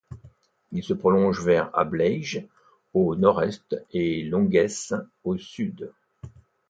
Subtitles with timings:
[0.71, 2.47] Il se prolonge vers Ableiges
[2.95, 5.93] au nord-est et Longuesse au sud.